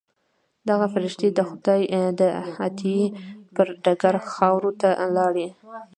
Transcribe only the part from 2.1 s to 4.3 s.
د عطیې پر ډګر